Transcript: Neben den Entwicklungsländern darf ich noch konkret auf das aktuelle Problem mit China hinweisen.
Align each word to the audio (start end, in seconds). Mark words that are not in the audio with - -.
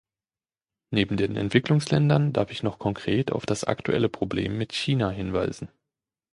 Neben 0.89 1.15
den 1.15 1.35
Entwicklungsländern 1.35 2.33
darf 2.33 2.49
ich 2.49 2.63
noch 2.63 2.79
konkret 2.79 3.31
auf 3.31 3.45
das 3.45 3.65
aktuelle 3.65 4.09
Problem 4.09 4.57
mit 4.57 4.73
China 4.73 5.11
hinweisen. 5.11 5.69